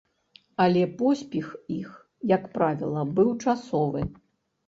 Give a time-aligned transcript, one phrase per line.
[0.63, 1.91] Але поспех іх,
[2.33, 4.01] як правіла, быў часовы.